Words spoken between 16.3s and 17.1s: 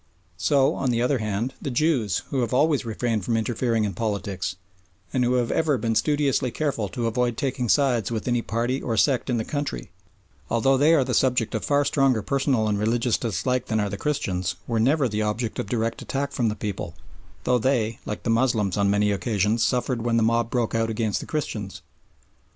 from the people,